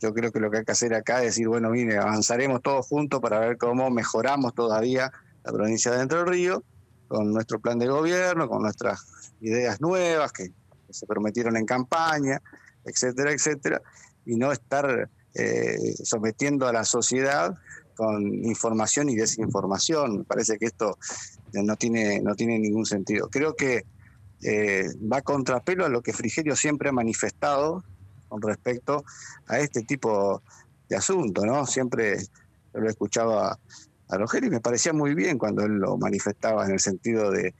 yo 0.00 0.14
creo 0.14 0.32
que 0.32 0.40
lo 0.40 0.50
que 0.50 0.58
hay 0.58 0.64
que 0.64 0.72
hacer 0.72 0.94
acá 0.94 1.18
es 1.18 1.26
decir, 1.26 1.48
bueno, 1.48 1.70
mire, 1.70 1.98
avanzaremos 1.98 2.62
todos 2.62 2.86
juntos 2.86 3.20
para 3.20 3.40
ver 3.40 3.58
cómo 3.58 3.90
mejoramos 3.90 4.54
todavía 4.54 5.12
la 5.44 5.52
provincia 5.52 5.92
de 5.92 6.02
Entre 6.02 6.24
Río 6.24 6.62
con 7.08 7.32
nuestro 7.32 7.58
plan 7.58 7.78
de 7.78 7.86
gobierno, 7.86 8.48
con 8.48 8.62
nuestras 8.62 9.32
ideas 9.40 9.80
nuevas 9.80 10.32
que, 10.32 10.52
se 10.90 11.06
prometieron 11.06 11.54
en 11.58 11.66
campaña, 11.66 12.40
etcétera, 12.82 13.32
etcétera, 13.32 13.82
y 14.28 14.36
no 14.36 14.52
estar 14.52 15.10
eh, 15.34 15.94
sometiendo 16.04 16.68
a 16.68 16.72
la 16.72 16.84
sociedad 16.84 17.56
con 17.96 18.22
información 18.44 19.08
y 19.08 19.16
desinformación. 19.16 20.18
Me 20.18 20.24
parece 20.24 20.58
que 20.58 20.66
esto 20.66 20.98
no 21.52 21.76
tiene, 21.76 22.20
no 22.20 22.34
tiene 22.36 22.58
ningún 22.58 22.86
sentido. 22.86 23.28
Creo 23.28 23.56
que 23.56 23.84
eh, 24.42 24.86
va 25.10 25.22
contrapelo 25.22 25.84
a 25.84 25.88
lo 25.88 26.02
que 26.02 26.12
Frigerio 26.12 26.54
siempre 26.54 26.90
ha 26.90 26.92
manifestado 26.92 27.82
con 28.28 28.42
respecto 28.42 29.04
a 29.46 29.58
este 29.58 29.82
tipo 29.82 30.42
de 30.88 30.96
asunto, 30.96 31.44
¿no? 31.44 31.66
Siempre 31.66 32.18
lo 32.74 32.88
escuchaba 32.88 33.58
a 34.08 34.16
Rogelio 34.16 34.48
y 34.48 34.52
me 34.52 34.60
parecía 34.60 34.92
muy 34.92 35.14
bien 35.14 35.38
cuando 35.38 35.64
él 35.64 35.72
lo 35.72 35.96
manifestaba 35.96 36.64
en 36.66 36.72
el 36.72 36.80
sentido 36.80 37.30
de, 37.30 37.54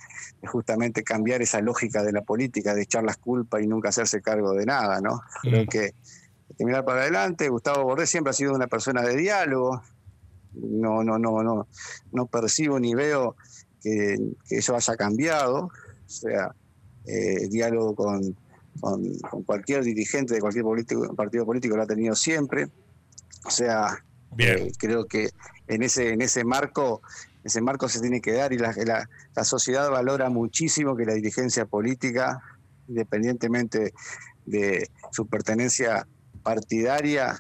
justamente 0.47 1.03
cambiar 1.03 1.43
esa 1.43 1.61
lógica 1.61 2.03
de 2.03 2.13
la 2.13 2.23
política, 2.23 2.75
de 2.75 2.83
echar 2.83 3.05
las 3.05 3.17
culpas 3.17 3.63
y 3.63 3.67
nunca 3.67 3.89
hacerse 3.89 4.23
cargo 4.23 4.55
de 4.55 4.67
nada, 4.67 5.01
¿no? 5.01 5.21
Creo 5.43 5.67
que 5.67 5.95
que 6.57 6.65
mirar 6.65 6.85
para 6.85 7.03
adelante. 7.03 7.49
Gustavo 7.49 7.85
Borrés 7.85 8.11
siempre 8.11 8.31
ha 8.31 8.35
sido 8.35 8.55
una 8.55 8.67
persona 8.67 9.03
de 9.03 9.17
diálogo. 9.17 9.83
No, 10.55 11.05
no, 11.05 11.19
no, 11.19 11.43
no, 11.43 11.69
no 12.13 12.27
percibo 12.27 12.81
ni 12.81 12.95
veo 12.95 13.37
que, 13.83 14.17
eso 14.51 14.75
haya 14.75 14.97
cambiado. 14.97 15.67
O 15.67 16.11
sea, 16.11 16.55
eh, 17.07 17.49
diálogo 17.49 17.95
con, 17.95 18.37
con, 18.81 19.03
cualquier 19.45 19.85
dirigente 19.85 20.35
de 20.35 20.41
cualquier 20.41 20.65
partido 21.15 21.45
político 21.45 21.77
lo 21.77 21.83
ha 21.83 21.87
tenido 21.87 22.15
siempre. 22.15 22.69
O 23.45 23.51
sea, 23.51 24.03
eh, 24.39 24.73
creo 24.79 25.07
que 25.07 25.31
en 25.69 25.83
ese, 25.83 26.13
en 26.13 26.23
ese 26.23 26.45
marco, 26.45 27.03
ese 27.45 27.61
marco 27.61 27.89
se 27.89 28.01
tiene 28.01 28.21
que 28.21 28.33
dar 28.33 28.53
y 28.53 28.59
la, 28.59 28.75
la 29.35 29.45
sociedad 29.45 29.91
valora 29.91 30.29
muchísimo 30.29 30.97
que 30.97 31.05
la 31.05 31.15
dirigencia 31.15 31.67
política, 31.67 32.41
independientemente 32.89 33.93
de 34.47 34.91
su 35.13 35.27
pertenencia 35.27 36.07
partidaria 36.43 37.39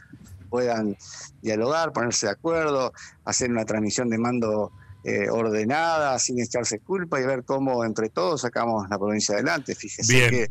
puedan 0.49 0.97
dialogar, 1.43 1.93
ponerse 1.93 2.27
de 2.27 2.33
acuerdo, 2.33 2.93
hacer 3.25 3.51
una 3.51 3.65
transmisión 3.65 4.09
de 4.09 4.19
mando 4.19 4.73
eh, 5.05 5.29
ordenada, 5.31 6.19
sin 6.19 6.41
echarse 6.41 6.81
culpa 6.81 7.21
y 7.21 7.25
ver 7.25 7.45
cómo 7.45 7.85
entre 7.85 8.09
todos 8.09 8.41
sacamos 8.41 8.89
la 8.89 8.99
provincia 8.99 9.35
adelante. 9.35 9.75
Fíjese 9.75 10.31
que 10.31 10.49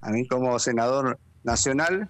a 0.00 0.10
mí 0.10 0.26
como 0.26 0.58
senador 0.58 1.18
nacional 1.44 2.08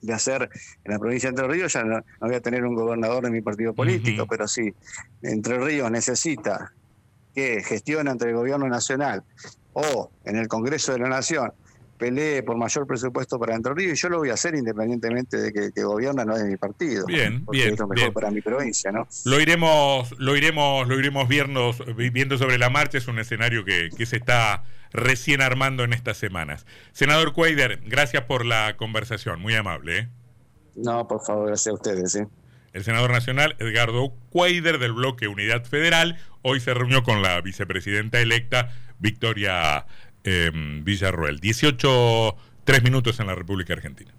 de 0.00 0.12
hacer 0.12 0.48
en 0.84 0.92
la 0.92 0.98
provincia 0.98 1.28
de 1.28 1.30
Entre 1.30 1.48
Ríos, 1.48 1.72
ya 1.72 1.84
no, 1.84 2.00
voy 2.20 2.34
a 2.34 2.40
tener 2.40 2.64
un 2.64 2.74
gobernador 2.74 3.24
de 3.24 3.30
mi 3.30 3.40
partido 3.40 3.72
político, 3.72 4.26
pero 4.26 4.46
si 4.48 4.74
Entre 5.22 5.58
Ríos 5.58 5.90
necesita 5.90 6.72
que 7.34 7.62
gestione 7.62 8.10
entre 8.10 8.30
el 8.30 8.36
gobierno 8.36 8.68
nacional 8.68 9.22
o 9.72 10.10
en 10.24 10.36
el 10.36 10.48
Congreso 10.48 10.92
de 10.92 10.98
la 10.98 11.08
Nación 11.08 11.52
pelee 12.02 12.42
por 12.42 12.56
mayor 12.56 12.84
presupuesto 12.84 13.38
para 13.38 13.54
Entre 13.54 13.72
Ríos 13.74 13.92
y 13.92 14.02
yo 14.02 14.08
lo 14.08 14.18
voy 14.18 14.30
a 14.30 14.34
hacer 14.34 14.56
independientemente 14.56 15.36
de 15.36 15.52
que, 15.52 15.82
gobierna 15.84 16.24
no 16.24 16.34
es 16.34 16.42
mi 16.42 16.56
partido. 16.56 17.06
Bien, 17.06 17.44
bien. 17.48 17.74
Es 17.74 17.78
lo 17.78 17.86
mejor 17.86 18.12
para 18.12 18.32
mi 18.32 18.40
provincia, 18.40 18.90
¿no? 18.90 19.06
Lo 19.24 19.40
iremos, 19.40 20.12
lo 20.18 20.36
iremos, 20.36 20.88
lo 20.88 20.98
iremos 20.98 21.28
viendo, 21.28 21.72
viendo 22.12 22.38
sobre 22.38 22.58
la 22.58 22.70
marcha, 22.70 22.98
es 22.98 23.06
un 23.06 23.20
escenario 23.20 23.64
que, 23.64 23.90
se 24.04 24.16
está 24.16 24.64
recién 24.92 25.42
armando 25.42 25.84
en 25.84 25.92
estas 25.92 26.16
semanas. 26.16 26.66
Senador 26.90 27.34
Cuader, 27.34 27.80
gracias 27.86 28.24
por 28.24 28.44
la 28.44 28.76
conversación, 28.76 29.40
muy 29.40 29.54
amable. 29.54 29.98
¿eh? 29.98 30.08
No, 30.74 31.06
por 31.06 31.24
favor, 31.24 31.46
gracias 31.46 31.70
a 31.70 31.74
ustedes. 31.74 32.16
¿eh? 32.16 32.26
El 32.72 32.82
senador 32.82 33.12
nacional 33.12 33.54
Edgardo 33.60 34.12
Cuader 34.30 34.80
del 34.80 34.92
bloque 34.92 35.28
Unidad 35.28 35.64
Federal 35.64 36.18
hoy 36.42 36.58
se 36.58 36.74
reunió 36.74 37.04
con 37.04 37.22
la 37.22 37.40
vicepresidenta 37.40 38.20
electa 38.20 38.72
Victoria 38.98 39.86
eh, 40.24 40.50
Villarroel. 40.52 41.40
18, 41.40 42.36
3 42.64 42.82
minutos 42.82 43.20
en 43.20 43.26
la 43.26 43.34
República 43.34 43.72
Argentina. 43.72 44.12